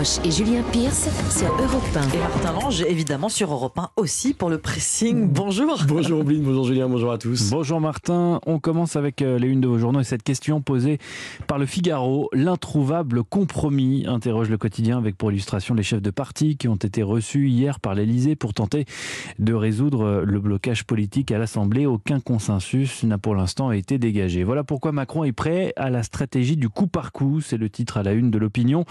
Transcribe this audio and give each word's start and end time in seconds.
Roche 0.00 0.18
et 0.24 0.30
Julien 0.30 0.62
Pierce 0.72 1.10
sur 1.36 1.48
Europe 1.48 1.82
1. 1.94 2.14
Et 2.14 2.18
Martin 2.18 2.52
Lange, 2.54 2.80
évidemment, 2.80 3.28
sur 3.28 3.52
Europe 3.52 3.78
1 3.78 3.90
aussi 3.96 4.32
pour 4.32 4.48
le 4.48 4.56
pressing. 4.56 5.28
Bonjour. 5.28 5.76
Bonjour 5.86 6.24
Blin, 6.24 6.40
bonjour 6.42 6.64
Julien, 6.64 6.88
bonjour 6.88 7.12
à 7.12 7.18
tous. 7.18 7.50
Bonjour 7.50 7.82
Martin, 7.82 8.40
on 8.46 8.58
commence 8.58 8.96
avec 8.96 9.20
euh, 9.20 9.38
les 9.38 9.48
unes 9.48 9.60
de 9.60 9.68
vos 9.68 9.78
journaux 9.78 10.00
et 10.00 10.04
cette 10.04 10.22
question 10.22 10.62
posée 10.62 10.96
par 11.46 11.58
le 11.58 11.66
Figaro. 11.66 12.30
L'introuvable 12.32 13.24
compromis 13.24 14.06
interroge 14.06 14.48
le 14.48 14.56
quotidien 14.56 14.96
avec 14.96 15.18
pour 15.18 15.32
illustration 15.32 15.74
les 15.74 15.82
chefs 15.82 16.00
de 16.00 16.10
parti 16.10 16.56
qui 16.56 16.66
ont 16.66 16.76
été 16.76 17.02
reçus 17.02 17.50
hier 17.50 17.78
par 17.78 17.94
l'Elysée 17.94 18.36
pour 18.36 18.54
tenter 18.54 18.86
de 19.38 19.52
résoudre 19.52 20.06
euh, 20.06 20.24
le 20.24 20.40
blocage 20.40 20.84
politique 20.84 21.30
à 21.30 21.36
l'Assemblée. 21.36 21.84
Aucun 21.84 22.20
consensus 22.20 23.02
n'a 23.02 23.18
pour 23.18 23.34
l'instant 23.34 23.70
été 23.70 23.98
dégagé. 23.98 24.44
Voilà 24.44 24.64
pourquoi 24.64 24.92
Macron 24.92 25.24
est 25.24 25.32
prêt 25.32 25.74
à 25.76 25.90
la 25.90 26.02
stratégie 26.02 26.56
du 26.56 26.70
coup 26.70 26.86
par 26.86 27.12
coup. 27.12 27.42
C'est 27.42 27.58
le 27.58 27.68
titre 27.68 27.98
à 27.98 28.02
la 28.02 28.14
une 28.14 28.30
de 28.30 28.38
l'opinion. 28.38 28.86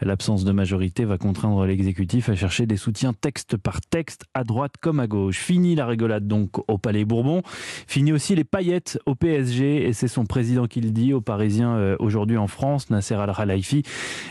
L'absence 0.00 0.42
de 0.44 0.53
majorité 0.54 1.04
va 1.04 1.18
contraindre 1.18 1.64
l'exécutif 1.66 2.28
à 2.28 2.34
chercher 2.34 2.66
des 2.66 2.76
soutiens 2.76 3.12
texte 3.12 3.56
par 3.56 3.80
texte, 3.80 4.24
à 4.34 4.44
droite 4.44 4.74
comme 4.80 5.00
à 5.00 5.06
gauche. 5.06 5.38
Fini 5.38 5.74
la 5.74 5.86
rigolade 5.86 6.26
donc 6.26 6.58
au 6.68 6.78
Palais 6.78 7.04
Bourbon. 7.04 7.42
Fini 7.86 8.12
aussi 8.12 8.34
les 8.34 8.44
paillettes 8.44 8.98
au 9.06 9.14
PSG. 9.14 9.86
Et 9.86 9.92
c'est 9.92 10.08
son 10.08 10.24
président 10.24 10.66
qui 10.66 10.80
le 10.80 10.90
dit 10.90 11.12
aux 11.12 11.20
Parisiens 11.20 11.76
euh, 11.76 11.96
aujourd'hui 11.98 12.36
en 12.36 12.46
France. 12.46 12.90
Nasser 12.90 13.14
Al-Khelaifi 13.14 13.82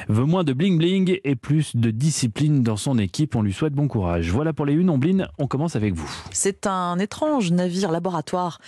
veut 0.08 0.26
moins 0.26 0.44
de 0.44 0.54
bling-bling 0.54 1.20
et 1.24 1.36
plus 1.36 1.76
de 1.76 1.92
discipline 1.92 2.64
dans 2.64 2.78
son 2.78 2.98
équipe. 2.98 3.36
On 3.36 3.42
lui 3.42 3.54
souhaite 3.54 3.74
bon 3.74 3.88
courage. 3.88 4.32
Voilà 4.32 4.54
pour 4.54 4.66
les 4.66 4.74
unes. 4.74 4.90
Omblin, 4.90 5.28
on 5.38 5.48
commence 5.48 5.76
avec 5.76 5.94
vous. 5.94 6.10
C'est 6.32 6.68
un 6.68 7.00
étrange 7.00 7.52
navire 7.52 7.92
laboratoire 7.92 8.60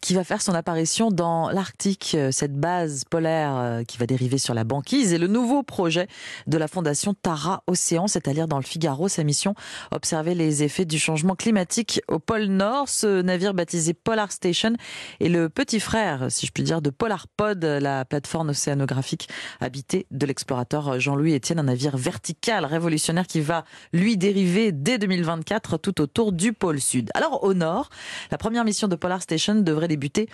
qui 0.00 0.14
va 0.14 0.24
faire 0.24 0.42
son 0.42 0.54
apparition 0.54 1.10
dans 1.10 1.50
l'Arctique, 1.50 2.12
euh, 2.14 2.30
cette 2.30 2.54
base 2.54 3.04
polaire 3.04 3.56
euh, 3.56 3.82
qui 3.84 3.98
va 3.98 4.06
dériver 4.06 4.38
sur 4.38 4.54
la 4.54 4.64
banquise 4.64 5.12
et 5.12 5.18
le 5.18 5.26
nouveau 5.26 5.62
projet 5.62 6.06
de 6.46 6.58
la 6.58 6.68
fondation 6.68 7.01
Tara 7.20 7.64
Océan, 7.66 8.06
c'est 8.06 8.28
à 8.28 8.32
dire 8.32 8.46
dans 8.48 8.58
le 8.58 8.62
Figaro. 8.62 9.08
Sa 9.08 9.24
mission, 9.24 9.54
observer 9.90 10.34
les 10.34 10.62
effets 10.62 10.84
du 10.84 10.98
changement 10.98 11.34
climatique 11.34 12.00
au 12.08 12.18
pôle 12.18 12.44
Nord. 12.44 12.88
Ce 12.88 13.20
navire 13.22 13.54
baptisé 13.54 13.94
Polar 13.94 14.30
Station 14.30 14.74
est 15.20 15.28
le 15.28 15.48
petit 15.48 15.80
frère, 15.80 16.26
si 16.30 16.46
je 16.46 16.52
puis 16.52 16.62
dire, 16.62 16.80
de 16.80 16.90
Polar 16.90 17.26
Pod, 17.28 17.62
la 17.64 18.04
plateforme 18.04 18.50
océanographique 18.50 19.28
habitée 19.60 20.06
de 20.10 20.26
l'explorateur 20.26 21.00
Jean-Louis 21.00 21.34
Etienne, 21.34 21.58
un 21.58 21.64
navire 21.64 21.96
vertical 21.96 22.64
révolutionnaire 22.64 23.26
qui 23.26 23.40
va 23.40 23.64
lui 23.92 24.16
dériver 24.16 24.70
dès 24.70 24.98
2024 24.98 25.78
tout 25.78 26.00
autour 26.00 26.32
du 26.32 26.52
pôle 26.52 26.80
Sud. 26.80 27.10
Alors 27.14 27.42
au 27.42 27.54
Nord, 27.54 27.90
la 28.30 28.38
première 28.38 28.64
mission 28.64 28.88
de 28.88 28.96
Polar 28.96 29.20
Station 29.22 29.56
devrait 29.56 29.88
débuter 29.88 30.28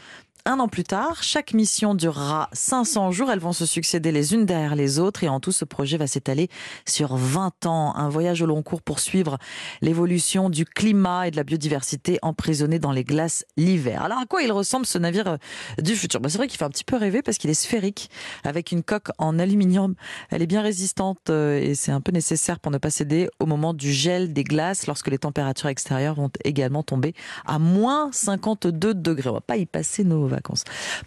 un 0.44 0.60
an 0.60 0.68
plus 0.68 0.84
tard. 0.84 1.22
Chaque 1.22 1.54
mission 1.54 1.94
durera 1.94 2.48
500 2.52 3.10
jours. 3.10 3.30
Elles 3.30 3.38
vont 3.38 3.52
se 3.52 3.66
succéder 3.66 4.12
les 4.12 4.34
unes 4.34 4.46
derrière 4.46 4.76
les 4.76 4.98
autres 4.98 5.24
et 5.24 5.28
en 5.28 5.40
tout, 5.40 5.52
ce 5.52 5.64
projet 5.64 5.96
va 5.96 6.06
s'étaler 6.06 6.48
sur 6.86 7.16
20 7.16 7.66
ans. 7.66 7.94
Un 7.96 8.08
voyage 8.08 8.42
au 8.42 8.46
long 8.46 8.62
cours 8.62 8.82
pour 8.82 9.00
suivre 9.00 9.38
l'évolution 9.80 10.50
du 10.50 10.64
climat 10.64 11.28
et 11.28 11.30
de 11.30 11.36
la 11.36 11.44
biodiversité 11.44 12.18
emprisonnée 12.22 12.78
dans 12.78 12.92
les 12.92 13.04
glaces 13.04 13.44
l'hiver. 13.56 14.02
Alors 14.02 14.18
à 14.18 14.26
quoi 14.26 14.42
il 14.42 14.52
ressemble 14.52 14.86
ce 14.86 14.98
navire 14.98 15.28
euh, 15.28 15.36
du 15.82 15.96
futur? 15.96 16.20
Bah, 16.20 16.28
C'est 16.28 16.38
vrai 16.38 16.46
qu'il 16.46 16.58
fait 16.58 16.64
un 16.64 16.70
petit 16.70 16.84
peu 16.84 16.96
rêver 16.96 17.22
parce 17.22 17.38
qu'il 17.38 17.50
est 17.50 17.54
sphérique 17.54 18.10
avec 18.44 18.72
une 18.72 18.82
coque 18.82 19.08
en 19.18 19.38
aluminium. 19.38 19.94
Elle 20.30 20.42
est 20.42 20.46
bien 20.46 20.62
résistante 20.62 21.30
euh, 21.30 21.58
et 21.58 21.74
c'est 21.74 21.92
un 21.92 22.00
peu 22.00 22.12
nécessaire 22.12 22.60
pour 22.60 22.72
ne 22.72 22.78
pas 22.78 22.90
céder 22.90 23.28
au 23.40 23.46
moment 23.46 23.74
du 23.74 23.92
gel 23.92 24.32
des 24.32 24.44
glaces 24.44 24.86
lorsque 24.86 25.08
les 25.08 25.18
températures 25.18 25.68
extérieures 25.68 26.14
vont 26.14 26.30
également 26.44 26.82
tomber 26.82 27.14
à 27.46 27.58
moins 27.58 28.10
52 28.12 28.94
degrés. 28.94 29.30
On 29.30 29.34
va 29.34 29.40
pas 29.40 29.56
y 29.56 29.66
passer 29.66 30.04
nos 30.04 30.27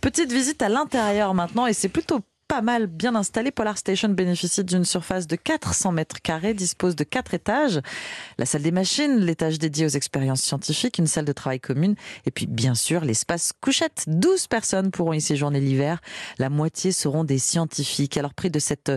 Petite 0.02 0.32
visite 0.32 0.62
à 0.62 0.70
l'intérieur 0.70 1.34
maintenant 1.34 1.68
et 1.68 1.74
c'est 1.74 1.90
plutôt 1.90 2.22
pas 2.52 2.62
mal 2.62 2.88
bien 2.88 3.16
installé. 3.16 3.50
Polar 3.50 3.78
Station 3.78 4.10
bénéficie 4.10 4.66
d'une 4.66 4.84
surface 4.84 5.26
de 5.26 5.38
400 5.38 5.94
mètres 5.94 6.22
carrés, 6.22 6.54
dispose 6.54 6.98
de 6.98 7.06
quatre 7.06 7.34
étages. 7.34 7.80
La 8.38 8.46
salle 8.46 8.64
des 8.64 8.74
machines, 8.74 9.20
l'étage 9.20 9.58
dédié 9.58 9.86
aux 9.86 9.90
expériences 9.90 10.42
scientifiques, 10.42 10.98
une 10.98 11.08
salle 11.08 11.24
de 11.24 11.32
travail 11.32 11.62
commune 11.62 11.96
et 12.26 12.32
puis 12.32 12.48
bien 12.48 12.76
sûr 12.76 13.06
l'espace 13.06 13.54
couchette. 13.62 14.04
12 14.08 14.48
personnes 14.48 14.92
pourront 14.92 15.14
y 15.14 15.22
séjourner 15.22 15.62
l'hiver. 15.62 16.02
La 16.40 16.50
moitié 16.50 16.92
seront 16.92 17.24
des 17.24 17.40
scientifiques. 17.40 18.18
Alors 18.18 18.34
prix 18.34 18.50
de 18.50 18.60
cette 18.60 18.92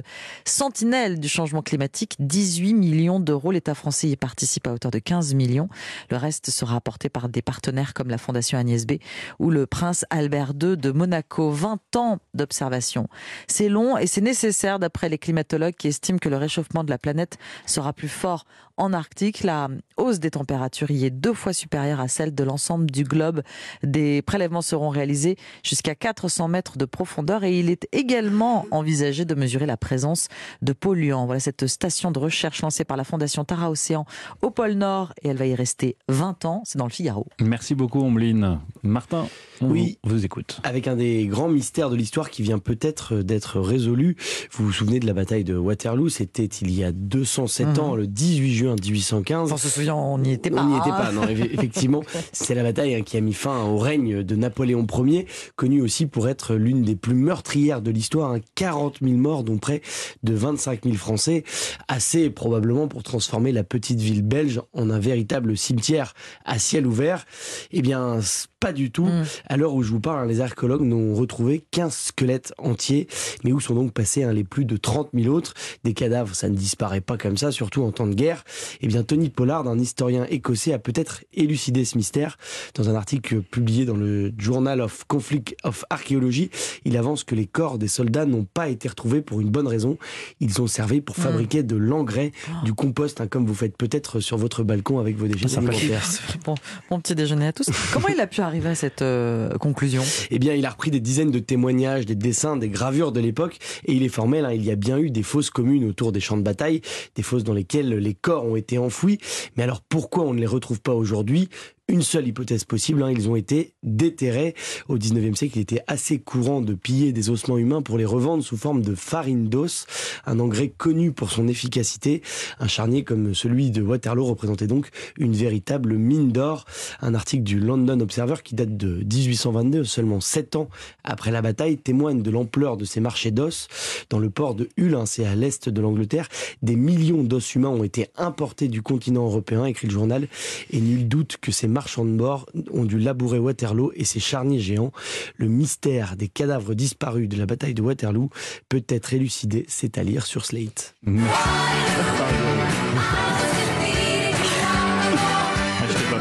sentinelle 0.44 1.20
du 1.20 1.28
changement 1.28 1.62
climatique, 1.62 2.16
18 2.18 2.74
millions 2.74 3.20
d'euros. 3.20 3.52
L'État 3.52 3.76
français 3.76 4.08
y 4.08 4.16
participe 4.16 4.66
à 4.66 4.72
hauteur 4.72 4.90
de 4.90 4.98
15 4.98 5.32
millions. 5.34 5.68
Le 6.10 6.16
reste 6.16 6.50
sera 6.50 6.74
apporté 6.74 7.08
par 7.08 7.28
des 7.28 7.40
partenaires 7.40 7.94
comme 7.94 8.08
la 8.08 8.18
Fondation 8.18 8.58
Agnès 8.58 8.84
B 8.84 8.94
ou 9.38 9.50
le 9.50 9.68
prince 9.68 10.04
Albert 10.10 10.54
II 10.60 10.76
de 10.76 10.90
Monaco. 10.90 11.52
20 11.52 11.94
ans 11.94 12.18
d'observation. 12.34 13.06
C'est 13.46 13.68
long 13.68 13.96
et 13.98 14.06
c'est 14.06 14.20
nécessaire 14.20 14.78
d'après 14.78 15.08
les 15.08 15.18
climatologues 15.18 15.74
qui 15.74 15.88
estiment 15.88 16.18
que 16.18 16.28
le 16.28 16.36
réchauffement 16.36 16.84
de 16.84 16.90
la 16.90 16.98
planète 16.98 17.38
sera 17.66 17.92
plus 17.92 18.08
fort 18.08 18.44
en 18.76 18.92
Arctique. 18.92 19.42
La 19.44 19.68
hausse 19.96 20.18
des 20.18 20.30
températures 20.32 20.90
y 20.90 21.04
est 21.04 21.10
deux 21.10 21.32
fois 21.34 21.52
supérieure 21.52 22.00
à 22.00 22.08
celle 22.08 22.34
de 22.34 22.42
l'ensemble 22.44 22.90
du 22.90 23.04
globe. 23.04 23.42
Des 23.82 24.22
prélèvements 24.22 24.62
seront 24.62 24.88
réalisés 24.88 25.36
jusqu'à 25.62 25.94
400 25.94 26.48
mètres 26.48 26.76
de 26.76 26.84
profondeur 26.84 27.44
et 27.44 27.58
il 27.58 27.70
est 27.70 27.86
également 27.92 28.66
envisagé 28.72 29.24
de 29.24 29.34
mesurer 29.34 29.66
la 29.66 29.76
présence 29.76 30.28
de 30.62 30.72
polluants. 30.72 31.26
Voilà 31.26 31.40
cette 31.40 31.66
station 31.66 32.10
de 32.10 32.18
recherche 32.18 32.62
lancée 32.62 32.84
par 32.84 32.96
la 32.96 33.04
Fondation 33.04 33.44
Tara 33.44 33.70
Océan 33.70 34.06
au 34.42 34.50
pôle 34.50 34.72
Nord 34.72 35.12
et 35.22 35.28
elle 35.28 35.36
va 35.36 35.46
y 35.46 35.54
rester 35.54 35.96
20 36.08 36.44
ans. 36.44 36.62
C'est 36.64 36.78
dans 36.78 36.86
le 36.86 36.90
Figaro. 36.90 37.26
Merci 37.40 37.74
beaucoup, 37.74 38.00
Ombline. 38.00 38.58
Martin, 38.82 39.26
on 39.60 39.70
Oui. 39.70 39.98
vous 40.02 40.24
écoute. 40.24 40.60
Avec 40.64 40.88
un 40.88 40.96
des 40.96 41.26
grands 41.26 41.48
mystères 41.48 41.90
de 41.90 41.96
l'histoire 41.96 42.30
qui 42.30 42.42
vient 42.42 42.58
peut-être 42.58 43.16
d'être 43.16 43.33
résolu. 43.42 44.16
Vous 44.52 44.66
vous 44.66 44.72
souvenez 44.72 45.00
de 45.00 45.06
la 45.06 45.12
bataille 45.12 45.44
de 45.44 45.56
Waterloo? 45.56 46.08
C'était 46.08 46.44
il 46.44 46.70
y 46.70 46.84
a 46.84 46.92
207 46.92 47.66
Mhm. 47.66 47.78
ans, 47.80 47.94
le 47.96 48.06
18 48.06 48.54
juin 48.54 48.76
1815. 48.80 49.52
On 49.52 49.56
se 49.56 49.68
souvient, 49.68 49.94
on 49.94 50.18
n'y 50.18 50.32
était 50.32 50.50
pas. 50.50 50.62
On 50.62 50.68
n'y 50.68 50.76
était 50.78 50.90
hein. 50.90 50.96
pas, 50.96 51.12
non, 51.12 51.24
eff- 51.26 51.52
effectivement. 51.52 52.02
C'est 52.32 52.54
la 52.54 52.62
bataille 52.62 52.94
hein, 52.94 53.02
qui 53.02 53.16
a 53.16 53.20
mis 53.20 53.32
fin 53.32 53.62
au 53.64 53.78
règne 53.78 54.22
de 54.22 54.36
Napoléon 54.36 54.86
Ier, 55.06 55.26
connu 55.56 55.82
aussi 55.82 56.06
pour 56.06 56.28
être 56.28 56.54
l'une 56.54 56.82
des 56.82 56.96
plus 56.96 57.14
meurtrières 57.14 57.82
de 57.82 57.90
l'histoire. 57.90 58.32
hein. 58.32 58.40
40 58.54 58.98
000 59.02 59.14
morts, 59.16 59.44
dont 59.44 59.58
près 59.58 59.82
de 60.22 60.34
25 60.34 60.84
000 60.84 60.96
Français. 60.96 61.44
Assez 61.88 62.30
probablement 62.30 62.88
pour 62.88 63.02
transformer 63.02 63.52
la 63.52 63.64
petite 63.64 64.00
ville 64.00 64.22
belge 64.22 64.60
en 64.72 64.90
un 64.90 64.98
véritable 64.98 65.56
cimetière 65.56 66.14
à 66.44 66.58
ciel 66.58 66.86
ouvert. 66.86 67.24
Eh 67.72 67.82
bien, 67.82 68.18
pas 68.60 68.72
du 68.72 68.90
tout. 68.90 69.04
Mm. 69.06 69.24
À 69.48 69.56
l'heure 69.56 69.74
où 69.74 69.82
je 69.82 69.90
vous 69.90 70.00
parle, 70.00 70.20
hein, 70.20 70.26
les 70.26 70.40
archéologues 70.40 70.82
n'ont 70.82 71.14
retrouvé 71.14 71.64
qu'un 71.70 71.90
squelette 71.90 72.52
entier. 72.58 73.08
Mais 73.44 73.52
où 73.52 73.60
sont 73.60 73.74
donc 73.74 73.92
passés 73.92 74.24
hein, 74.24 74.32
les 74.32 74.44
plus 74.44 74.64
de 74.64 74.76
30 74.76 75.10
000 75.14 75.34
autres? 75.34 75.54
Des 75.84 75.92
cadavres, 75.94 76.34
ça 76.34 76.48
ne 76.48 76.54
disparaît 76.54 77.00
pas 77.00 77.16
comme 77.16 77.36
ça, 77.36 77.50
surtout 77.52 77.82
en 77.82 77.92
temps 77.92 78.06
de 78.06 78.14
guerre. 78.14 78.44
Eh 78.80 78.86
bien, 78.86 79.02
Tony 79.02 79.28
Pollard, 79.30 79.66
un 79.68 79.78
historien 79.78 80.26
écossais, 80.30 80.72
a 80.72 80.78
peut-être 80.78 81.22
élucidé 81.34 81.84
ce 81.84 81.96
mystère. 81.96 82.36
Dans 82.74 82.88
un 82.88 82.94
article 82.94 83.40
publié 83.42 83.84
dans 83.84 83.96
le 83.96 84.32
Journal 84.38 84.80
of 84.80 85.04
Conflict 85.08 85.54
of 85.64 85.84
Archaeology, 85.90 86.50
il 86.84 86.96
avance 86.96 87.24
que 87.24 87.34
les 87.34 87.46
corps 87.46 87.78
des 87.78 87.88
soldats 87.88 88.26
n'ont 88.26 88.44
pas 88.44 88.68
été 88.68 88.88
retrouvés 88.88 89.20
pour 89.22 89.40
une 89.40 89.50
bonne 89.50 89.66
raison. 89.68 89.98
Ils 90.40 90.60
ont 90.60 90.66
servi 90.66 91.00
pour 91.00 91.16
Mm. 91.18 91.22
fabriquer 91.22 91.62
de 91.62 91.76
l'engrais, 91.76 92.32
du 92.64 92.72
compost, 92.74 93.20
hein, 93.20 93.26
comme 93.28 93.46
vous 93.46 93.54
faites 93.54 93.76
peut-être 93.76 94.20
sur 94.20 94.36
votre 94.36 94.62
balcon 94.64 94.98
avec 94.98 95.16
vos 95.16 95.26
déchets 95.26 95.56
alimentaires. 95.58 96.02
Bon, 96.44 96.54
bon 96.90 97.00
petit 97.00 97.14
déjeuner 97.14 97.46
à 97.48 97.52
tous. 97.52 97.66
Comment 97.92 98.08
il 98.08 98.20
a 98.20 98.26
pu 98.26 98.40
arriver 98.40 98.68
à 98.70 98.74
cette 98.74 99.02
euh, 99.02 99.50
conclusion? 99.58 100.02
Eh 100.30 100.38
bien, 100.38 100.54
il 100.54 100.66
a 100.66 100.70
repris 100.70 100.90
des 100.90 101.00
dizaines 101.00 101.30
de 101.30 101.38
témoignages, 101.38 102.04
des 102.06 102.14
dessins, 102.14 102.56
des 102.56 102.68
gravures 102.68 103.03
de 103.12 103.20
l'époque, 103.20 103.58
et 103.86 103.92
il 103.92 104.02
est 104.02 104.08
formel, 104.08 104.44
hein, 104.44 104.52
il 104.52 104.64
y 104.64 104.70
a 104.70 104.76
bien 104.76 104.98
eu 104.98 105.10
des 105.10 105.22
fosses 105.22 105.50
communes 105.50 105.84
autour 105.84 106.12
des 106.12 106.20
champs 106.20 106.36
de 106.36 106.42
bataille, 106.42 106.80
des 107.14 107.22
fosses 107.22 107.44
dans 107.44 107.52
lesquelles 107.52 107.90
les 107.90 108.14
corps 108.14 108.44
ont 108.44 108.56
été 108.56 108.78
enfouis. 108.78 109.18
Mais 109.56 109.62
alors 109.62 109.80
pourquoi 109.80 110.24
on 110.24 110.34
ne 110.34 110.40
les 110.40 110.46
retrouve 110.46 110.80
pas 110.80 110.94
aujourd'hui? 110.94 111.48
Une 111.94 112.02
seule 112.02 112.26
hypothèse 112.26 112.64
possible, 112.64 113.04
hein, 113.04 113.12
ils 113.12 113.28
ont 113.28 113.36
été 113.36 113.72
déterrés. 113.84 114.56
Au 114.88 114.98
19e 114.98 115.36
siècle, 115.36 115.58
il 115.58 115.60
était 115.60 115.82
assez 115.86 116.18
courant 116.18 116.60
de 116.60 116.74
piller 116.74 117.12
des 117.12 117.30
ossements 117.30 117.56
humains 117.56 117.82
pour 117.82 117.98
les 117.98 118.04
revendre 118.04 118.42
sous 118.42 118.56
forme 118.56 118.82
de 118.82 118.96
farine 118.96 119.48
d'os, 119.48 119.86
un 120.26 120.40
engrais 120.40 120.70
connu 120.70 121.12
pour 121.12 121.30
son 121.30 121.46
efficacité. 121.46 122.20
Un 122.58 122.66
charnier 122.66 123.04
comme 123.04 123.32
celui 123.32 123.70
de 123.70 123.80
Waterloo 123.80 124.24
représentait 124.24 124.66
donc 124.66 124.88
une 125.18 125.34
véritable 125.34 125.94
mine 125.94 126.32
d'or. 126.32 126.64
Un 127.00 127.14
article 127.14 127.44
du 127.44 127.60
London 127.60 128.00
Observer 128.00 128.42
qui 128.42 128.56
date 128.56 128.76
de 128.76 129.04
1822, 129.04 129.84
seulement 129.84 130.20
7 130.20 130.56
ans 130.56 130.68
après 131.04 131.30
la 131.30 131.42
bataille, 131.42 131.78
témoigne 131.78 132.22
de 132.22 132.30
l'ampleur 132.32 132.76
de 132.76 132.84
ces 132.84 132.98
marchés 132.98 133.30
d'os. 133.30 133.68
Dans 134.10 134.18
le 134.18 134.30
port 134.30 134.56
de 134.56 134.68
Hull, 134.76 134.98
c'est 135.06 135.26
à 135.26 135.36
l'est 135.36 135.68
de 135.68 135.80
l'Angleterre, 135.80 136.28
des 136.62 136.74
millions 136.74 137.22
d'os 137.22 137.54
humains 137.54 137.68
ont 137.68 137.84
été 137.84 138.08
importés 138.16 138.66
du 138.66 138.82
continent 138.82 139.26
européen, 139.26 139.64
écrit 139.64 139.86
le 139.86 139.92
journal, 139.92 140.26
et 140.72 140.80
nul 140.80 141.06
doute 141.06 141.36
que 141.40 141.52
ces 141.52 141.68
marchands 141.84 142.06
de 142.06 142.16
bord 142.16 142.46
ont 142.72 142.86
dû 142.86 142.98
labourer 142.98 143.38
Waterloo 143.38 143.92
et 143.94 144.04
ses 144.04 144.18
charniers 144.18 144.58
géants. 144.58 144.90
Le 145.36 145.48
mystère 145.48 146.16
des 146.16 146.28
cadavres 146.28 146.72
disparus 146.72 147.28
de 147.28 147.36
la 147.36 147.44
bataille 147.44 147.74
de 147.74 147.82
Waterloo 147.82 148.30
peut 148.70 148.84
être 148.88 149.12
élucidé, 149.12 149.66
c'est 149.68 149.98
à 149.98 150.02
lire 150.02 150.24
sur 150.24 150.46
Slate. 150.46 150.94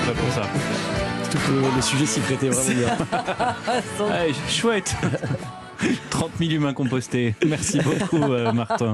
Prêt 0.03 0.13
pour 0.15 0.33
ça. 0.33 0.49
Tout 1.31 1.37
le, 1.53 1.61
le 1.73 1.81
sujet 1.81 2.05
s'y 2.05 2.19
prêtait 2.19 2.49
vraiment 2.49 2.81
bien. 2.81 2.97
Allez, 4.11 4.33
chouette 4.49 4.93
30 6.23 6.37
000 6.39 6.51
humains 6.51 6.73
compostés. 6.73 7.35
Merci 7.45 7.79
beaucoup, 7.81 8.15
euh, 8.15 8.53
Martin. 8.53 8.93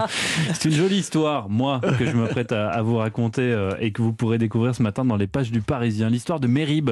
C'est 0.54 0.66
une 0.66 0.76
jolie 0.76 0.98
histoire, 0.98 1.48
moi, 1.48 1.80
que 2.00 2.06
je 2.08 2.16
me 2.16 2.26
prête 2.26 2.52
à, 2.52 2.81
vous 2.81 2.98
raconter 2.98 3.44
euh, 3.44 3.74
et 3.80 3.92
que 3.92 4.02
vous 4.02 4.14
pourrez 4.14 4.40
découvrir 4.40 4.74
ce 4.74 4.81
matin 4.81 5.06
dans 5.06 5.16
les 5.16 5.28
pages 5.28 5.52
du 5.52 5.62
Parisien. 5.62 6.10
L'histoire 6.10 6.40
de 6.40 6.48
Mérib, 6.48 6.90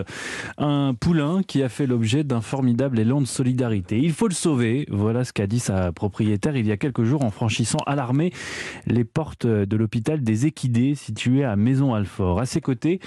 un 0.60 0.94
poulain 0.94 1.42
qui 1.42 1.63
a 1.63 1.69
fait 1.69 1.88
l'objet 1.88 2.24
d'un 2.24 2.42
formidable 2.42 3.00
élan 3.00 3.19
de 3.19 3.25
solidarité. 3.25 3.98
Il 3.98 4.13
faut 4.13 4.28
le 4.28 4.36
sauver. 4.36 4.86
Voilà 4.92 5.24
ce 5.24 5.34
qu'a 5.34 5.48
dit 5.48 5.57
sa 5.57 5.92
propriétaire 5.92 6.56
il 6.56 6.68
y 6.68 6.72
a 6.72 6.78
quelques 6.78 7.04
jours 7.04 7.24
en 7.24 7.31
franchissant 7.31 7.80
alarmé 7.88 8.31
les 8.86 9.06
portes 9.06 9.48
de 9.48 9.75
l'hôpital 9.75 10.22
des 10.22 10.45
Équidés 10.45 10.94
situé 10.94 11.45
à 11.45 11.56
Maison-Alfort. 11.56 12.39
À 12.39 12.45
ses 12.45 12.62
côtés, 12.62 13.00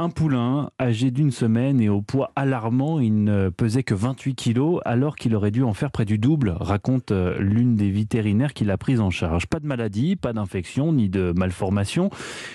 un 0.00 0.10
poulain 0.10 0.70
âgé 0.80 1.12
d'une 1.12 1.30
semaine 1.30 1.80
et 1.80 1.88
au 1.88 2.02
poids 2.02 2.32
alarmant. 2.34 2.98
Il 2.98 3.22
ne 3.22 3.50
pesait 3.50 3.84
que 3.84 3.94
28 3.94 4.34
kilos 4.34 4.80
alors 4.84 5.14
qu'il 5.14 5.36
aurait 5.36 5.52
dû 5.52 5.62
en 5.62 5.74
faire 5.74 5.92
près 5.92 6.04
du 6.04 6.18
double, 6.18 6.56
raconte 6.72 7.12
euh, 7.12 7.36
l'une 7.38 7.76
des 7.76 7.90
vétérinaires 7.90 8.54
qui 8.54 8.64
l'a 8.64 8.78
prise 8.78 9.00
en 9.00 9.10
charge. 9.10 9.46
Pas 9.46 9.60
de 9.60 9.66
maladie, 9.66 10.16
pas 10.16 10.32
d'infection, 10.32 10.90
ni 10.92 11.10
de 11.10 11.34
malformation. 11.36 12.08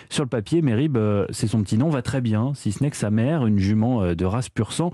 Sur 0.10 0.24
le 0.24 0.30
papier, 0.30 0.64
Mérib, 0.64 0.98
euh, 0.98 1.28
c'est 1.30 1.46
son 1.46 1.62
petit 1.62 1.78
nom, 1.78 1.90
va 1.90 2.02
très 2.02 2.20
bien, 2.20 2.54
si 2.56 2.72
ce 2.72 2.84
n'est 2.84 2.90
que 2.90 2.98
sa 2.98 3.12
mère, 3.12 3.46
une 3.46 3.60
jument 3.60 4.02
euh, 4.02 4.16
de 4.16 4.26
race 4.26 4.50
pur 4.50 4.74
sang, 4.74 4.92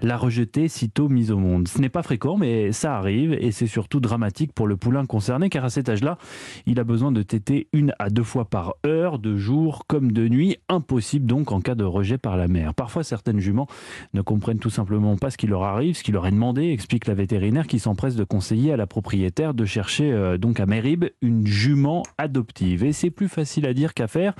l'a 0.00 0.16
rejeté 0.16 0.68
sitôt 0.68 1.10
mise 1.10 1.30
au 1.30 1.36
monde. 1.36 1.68
Ce 1.68 1.82
n'est 1.82 1.90
pas 1.90 2.02
fréquent, 2.02 2.38
mais 2.38 2.72
ça 2.72 2.96
arrive 2.96 3.34
et 3.34 3.52
c'est 3.52 3.66
surtout 3.66 4.00
dramatique 4.00 4.54
pour 4.54 4.66
le 4.66 4.78
poulain 4.78 5.04
concerné 5.04 5.50
car 5.50 5.66
à 5.66 5.70
cet 5.70 5.90
âge-là, 5.90 6.16
il 6.64 6.80
a 6.80 6.84
besoin 6.84 7.12
de 7.12 7.20
téter 7.20 7.68
une 7.74 7.92
à 7.98 8.08
deux 8.08 8.24
fois 8.24 8.46
par 8.46 8.76
heure, 8.86 9.18
de 9.18 9.36
jour 9.36 9.84
comme 9.86 10.12
de 10.12 10.28
nuit. 10.28 10.56
Impossible 10.70 11.26
donc 11.26 11.52
en 11.52 11.60
cas 11.60 11.74
de 11.74 11.84
rejet 11.84 12.16
par 12.16 12.38
la 12.38 12.48
mère. 12.48 12.72
Parfois, 12.72 13.04
certaines 13.04 13.40
juments 13.40 13.66
ne 14.14 14.22
comprennent 14.22 14.60
tout 14.60 14.70
simplement 14.70 15.16
pas 15.16 15.30
ce 15.30 15.36
qui 15.36 15.46
leur 15.46 15.64
arrive, 15.64 15.94
ce 15.94 16.02
qui 16.02 16.12
leur 16.12 16.26
est 16.26 16.30
demandé, 16.30 16.70
explique 16.70 17.06
la 17.06 17.14
vétérinaire 17.14 17.66
qui 17.66 17.78
s'empresse 17.78 18.16
de 18.16 18.24
conseiller 18.24 18.61
à 18.70 18.76
la 18.76 18.86
propriétaire 18.86 19.54
de 19.54 19.64
chercher 19.64 20.12
euh, 20.12 20.38
donc 20.38 20.60
à 20.60 20.66
Mérib 20.66 21.06
une 21.20 21.46
jument 21.46 22.02
adoptive. 22.18 22.84
Et 22.84 22.92
c'est 22.92 23.10
plus 23.10 23.28
facile 23.28 23.66
à 23.66 23.74
dire 23.74 23.94
qu'à 23.94 24.06
faire, 24.06 24.34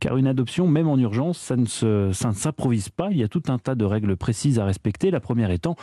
car 0.00 0.16
une 0.16 0.26
adoption, 0.26 0.66
même 0.66 0.88
en 0.88 0.96
urgence, 0.96 1.38
ça 1.38 1.56
ne, 1.56 2.12
s'improvise 2.12 2.88
pas. 2.88 3.08
Il 3.10 3.18
y 3.18 3.22
a 3.22 3.28
tout 3.28 3.42
un 3.48 3.58
tas 3.58 3.74
de 3.74 3.84
règles 3.84 4.16
précises 4.16 4.58
à 4.58 4.64
respecter. 4.64 5.10
La 5.10 5.20
première 5.20 5.50
étant 5.50 5.76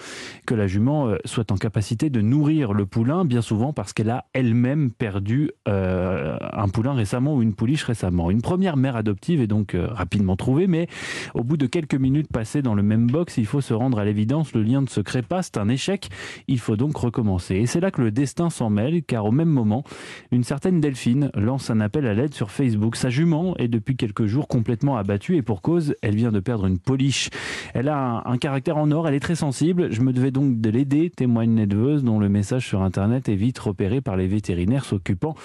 que 0.46 0.56
la 0.56 0.68
jument 0.68 1.08
euh, 1.08 1.18
soit 1.26 1.52
en 1.52 1.58
capacité 1.58 2.10
de 2.10 2.22
nourrir 2.22 2.74
le 2.74 2.86
poulain, 2.86 3.26
bien 3.26 3.42
souvent 3.42 3.74
parce 3.74 3.94
qu'elle 3.94 4.10
a 4.10 4.26
elle-même 4.34 4.92
perdu 4.92 5.52
euh, 5.68 6.38
un 6.54 6.70
poulain 6.70 6.94
récemment 6.94 7.36
ou 7.36 7.42
une 7.42 7.54
pouliche 7.54 7.84
récemment. 7.84 8.32
Une 8.32 8.42
première 8.42 8.78
mère 8.78 8.96
adoptive 8.96 9.42
est 9.42 9.48
donc 9.48 9.76
rapidement 9.76 10.36
trouvée, 10.36 10.68
mais 10.68 10.88
au 11.34 11.44
bout 11.44 11.58
de 11.58 11.68
quelques 11.68 11.96
minutes 11.96 12.32
passées 12.32 12.62
dans 12.62 12.76
le 12.76 12.84
même 12.84 13.08
box, 13.08 13.38
il 13.38 13.46
faut 13.46 13.62
se 13.62 13.74
rendre 13.74 14.00
à 14.00 14.06
l'évidence, 14.06 14.54
le 14.54 14.64
lien 14.64 14.82
ne 14.82 14.88
se 14.88 15.02
crée 15.02 15.22
pas, 15.22 15.42
c'est 15.42 15.58
un 15.58 15.70
échec, 15.70 16.10
il 16.48 16.60
faut 16.60 16.76
donc 16.76 16.96
recommencer. 16.96 17.56
Et 17.56 17.66
c'est 17.76 17.82
là 17.82 17.92
que 17.92 18.02
le 18.02 18.10
destin 18.10 18.50
s'en 18.50 18.70
mêle, 18.70 19.04
car 19.04 19.26
au 19.26 19.34
même 19.34 19.50
moment, 19.50 19.84
une 20.32 20.46
certaine 20.46 20.80
Delphine 20.80 21.30
lance 21.34 21.70
un 21.70 21.82
appel 21.82 22.08
à 22.08 22.14
l'aide 22.14 22.34
sur 22.34 22.50
Facebook. 22.50 22.96
Sa 22.96 23.10
jument 23.10 23.54
est 23.58 23.68
depuis 23.68 23.98
quelques 23.98 24.28
jours 24.28 24.48
complètement 24.48 24.96
abattue 24.96 25.36
et 25.36 25.42
pour 25.42 25.62
cause, 25.62 25.94
elle 26.02 26.16
vient 26.16 26.32
de 26.32 26.40
perdre 26.40 26.68
une 26.68 26.80
poliche. 26.80 27.30
Elle 27.74 27.90
a 27.90 28.24
un, 28.26 28.38
caractère 28.38 28.78
en 28.78 28.92
or, 28.92 29.10
elle 29.10 29.14
est 29.14 29.20
très 29.20 29.36
sensible, 29.36 29.92
je 29.92 30.00
me 30.00 30.14
devais 30.14 30.32
donc 30.32 30.62
de 30.62 30.70
l'aider, 30.70 31.10
témoigne 31.10 31.52
une 31.52 31.60
éleveuse 31.60 32.06
dont 32.06 32.18
le 32.18 32.30
message 32.30 32.66
sur 32.66 32.82
internet 32.82 33.28
est 33.28 33.36
vite 33.36 33.60
repéré 33.60 34.00
par 34.00 34.16
les 34.16 34.28
vétérinaires 34.28 34.86
s'occupant 34.86 35.36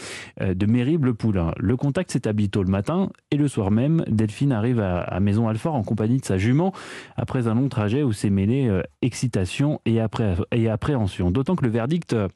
euh, 0.41 0.55
de 0.55 0.67
Mérible 0.67 1.15
Poulain. 1.15 1.51
Le 1.57 1.77
contact 1.77 2.13
s'établit 2.13 2.49
tôt 2.49 2.63
le 2.63 2.71
matin 2.71 3.11
et 3.33 3.39
le 3.39 3.49
soir 3.49 3.73
même, 3.73 4.05
Delphine 4.07 4.53
arrive 4.53 4.79
à, 4.79 5.19
Maison 5.19 5.49
Alfort 5.49 5.75
en 5.75 5.83
compagnie 5.83 6.19
de 6.19 6.25
sa 6.25 6.39
jument 6.39 6.73
après 7.17 7.49
un 7.49 7.55
long 7.55 7.69
trajet 7.69 8.05
où 8.05 8.13
s'est 8.13 8.31
mêlé 8.31 8.69
euh, 8.69 8.83
excitation 9.03 9.81
et, 9.85 9.99
et 10.53 10.69
appréhension. 10.69 11.33
D'autant 11.33 11.57
que 11.57 11.65
le 11.65 11.73
verdict 11.73 12.10
euh, 12.13 12.29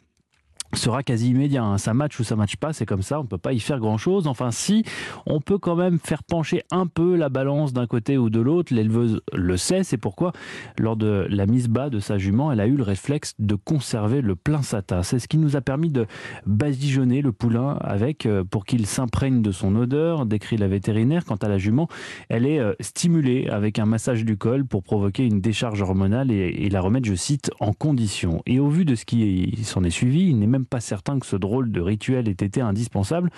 sera 0.74 1.02
quasi 1.02 1.30
immédiat. 1.30 1.64
Hein. 1.64 1.78
Ça 1.78 1.94
match 1.94 2.18
ou 2.18 2.24
ça 2.24 2.36
match 2.36 2.56
pas, 2.56 2.72
c'est 2.72 2.86
comme 2.86 3.02
ça, 3.02 3.20
on 3.20 3.26
peut 3.26 3.38
pas 3.38 3.52
y 3.52 3.60
faire 3.60 3.78
grand 3.78 3.98
chose. 3.98 4.26
Enfin, 4.26 4.50
si, 4.50 4.84
on 5.26 5.40
peut 5.40 5.58
quand 5.58 5.76
même 5.76 5.98
faire 5.98 6.22
pencher 6.22 6.62
un 6.70 6.86
peu 6.86 7.16
la 7.16 7.28
balance 7.28 7.72
d'un 7.72 7.86
côté 7.86 8.18
ou 8.18 8.30
de 8.30 8.40
l'autre. 8.40 8.74
L'éleveuse 8.74 9.20
le 9.32 9.56
sait, 9.56 9.84
c'est 9.84 9.98
pourquoi, 9.98 10.32
lors 10.78 10.96
de 10.96 11.26
la 11.28 11.46
mise 11.46 11.68
bas 11.68 11.90
de 11.90 12.00
sa 12.00 12.18
jument, 12.18 12.52
elle 12.52 12.60
a 12.60 12.66
eu 12.66 12.76
le 12.76 12.82
réflexe 12.82 13.34
de 13.38 13.54
conserver 13.54 14.20
le 14.20 14.36
plein 14.36 14.62
satin. 14.62 15.02
C'est 15.02 15.18
ce 15.18 15.28
qui 15.28 15.38
nous 15.38 15.56
a 15.56 15.60
permis 15.60 15.90
de 15.90 16.06
badigeonner 16.46 17.22
le 17.22 17.32
poulain 17.32 17.78
avec, 17.80 18.26
euh, 18.26 18.44
pour 18.44 18.64
qu'il 18.64 18.86
s'imprègne 18.86 19.42
de 19.42 19.52
son 19.52 19.76
odeur, 19.76 20.26
décrit 20.26 20.56
la 20.56 20.68
vétérinaire. 20.68 21.24
Quant 21.24 21.36
à 21.36 21.48
la 21.48 21.58
jument, 21.58 21.88
elle 22.28 22.46
est 22.46 22.58
euh, 22.58 22.74
stimulée 22.80 23.48
avec 23.48 23.78
un 23.78 23.86
massage 23.86 24.24
du 24.24 24.36
col 24.36 24.64
pour 24.64 24.82
provoquer 24.82 25.24
une 25.24 25.40
décharge 25.40 25.80
hormonale 25.82 26.30
et, 26.30 26.48
et 26.48 26.70
la 26.70 26.80
remettre, 26.80 27.06
je 27.06 27.14
cite, 27.14 27.50
en 27.60 27.72
condition. 27.72 28.42
Et 28.46 28.60
au 28.60 28.68
vu 28.68 28.84
de 28.84 28.94
ce 28.94 29.04
qui 29.04 29.56
s'en 29.64 29.84
est 29.84 29.90
suivi, 29.90 30.28
il 30.28 30.38
n'est 30.38 30.46
même 30.46 30.63
pas 30.64 30.80
certain 30.80 31.18
que 31.18 31.26
ce 31.26 31.36
drôle 31.36 31.70
de 31.70 31.80
rituel 31.80 32.28
ait 32.28 32.32
été 32.32 32.60
indispensable. 32.60 33.30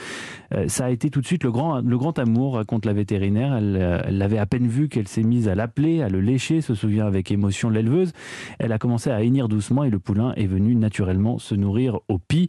Euh, 0.54 0.68
ça 0.68 0.86
a 0.86 0.90
été 0.90 1.10
tout 1.10 1.20
de 1.20 1.26
suite 1.26 1.44
le 1.44 1.52
grand, 1.52 1.80
le 1.80 1.98
grand 1.98 2.18
amour, 2.18 2.54
raconte 2.54 2.84
la 2.86 2.92
vétérinaire. 2.92 3.56
Elle, 3.56 4.16
l'avait 4.16 4.38
à 4.38 4.46
peine 4.46 4.66
vu 4.66 4.88
qu'elle 4.88 5.08
s'est 5.08 5.22
mise 5.22 5.48
à 5.48 5.54
l'appeler, 5.54 6.02
à 6.02 6.08
le 6.08 6.20
lécher, 6.20 6.60
se 6.60 6.74
souvient 6.74 7.06
avec 7.06 7.30
émotion 7.30 7.70
l'éleveuse. 7.70 8.12
Elle 8.58 8.72
a 8.72 8.78
commencé 8.78 9.10
à 9.10 9.22
hennir 9.22 9.48
doucement 9.48 9.84
et 9.84 9.90
le 9.90 9.98
poulain 9.98 10.32
est 10.36 10.46
venu 10.46 10.74
naturellement 10.74 11.38
se 11.38 11.54
nourrir 11.54 12.00
au 12.08 12.18
pis. 12.18 12.48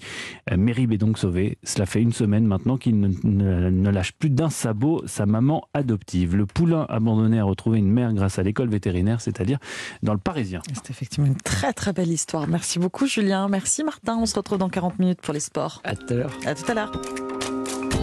Euh, 0.51 0.57
Mérib 0.57 0.91
est 0.91 0.97
donc 0.97 1.17
sauvé. 1.17 1.57
Cela 1.63 1.85
fait 1.85 2.01
une 2.01 2.13
semaine 2.13 2.45
maintenant 2.45 2.77
qu'il 2.77 2.99
ne, 2.99 3.89
lâche 3.89 4.13
plus 4.13 4.29
d'un 4.29 4.49
sabot 4.49 5.01
sa 5.05 5.25
maman 5.25 5.67
adoptive. 5.73 6.35
Le 6.35 6.45
poulain 6.45 6.85
abandonné 6.89 7.39
a 7.39 7.43
retrouvé 7.43 7.79
une 7.79 7.91
mère 7.91 8.13
grâce 8.13 8.39
à 8.39 8.43
l'école 8.43 8.69
vétérinaire, 8.69 9.21
c'est-à-dire 9.21 9.59
dans 10.03 10.13
le 10.13 10.19
Parisien. 10.19 10.61
C'est 10.73 10.89
effectivement 10.89 11.27
une 11.27 11.35
très 11.35 11.73
très 11.73 11.93
belle 11.93 12.11
histoire. 12.11 12.47
Merci 12.47 12.79
beaucoup 12.79 13.07
Julien. 13.07 13.47
Merci 13.47 13.83
Martin. 13.83 14.17
On 14.17 14.25
se 14.25 14.35
retrouve 14.35 14.56
dans 14.57 14.69
40 14.69 14.99
minutes 14.99 15.21
pour 15.21 15.33
les 15.33 15.39
sports. 15.39 15.81
À 15.83 15.95
tout 15.95 16.05
à 16.09 16.13
l'heure. 16.13 16.31
À 16.45 16.55
tout 16.55 16.71
à 16.71 16.73
l'heure. 16.73 16.91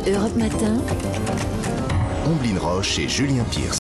Europe 0.07 0.37
Matin. 0.37 0.77
Omblin 2.27 2.59
Roche 2.59 2.99
et 2.99 3.09
Julien 3.09 3.45
Pierce. 3.51 3.73